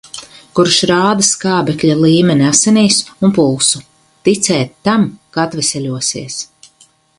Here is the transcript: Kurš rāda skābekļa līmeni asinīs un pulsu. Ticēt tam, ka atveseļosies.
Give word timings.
Kurš 0.59 0.77
rāda 0.91 1.25
skābekļa 1.27 1.97
līmeni 1.99 2.47
asinīs 2.53 2.97
un 3.27 3.35
pulsu. 3.37 3.83
Ticēt 4.29 4.75
tam, 4.89 5.07
ka 5.37 5.47
atveseļosies. 5.47 6.43